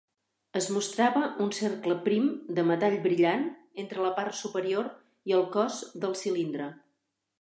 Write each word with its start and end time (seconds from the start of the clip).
Es 0.59 0.67
mostrava 0.75 1.21
un 1.43 1.51
cercle 1.57 1.97
prim 2.07 2.25
de 2.59 2.65
metall 2.69 2.97
brillant 3.03 3.45
entre 3.85 4.03
la 4.07 4.13
part 4.21 4.39
superior 4.41 4.89
i 5.33 5.37
el 5.41 5.49
cos 5.57 5.79
del 6.07 6.17
cilindre. 6.25 6.71